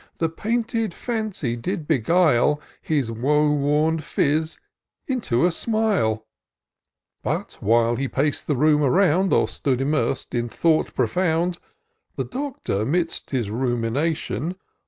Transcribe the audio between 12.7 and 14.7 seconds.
'midst his rimiination.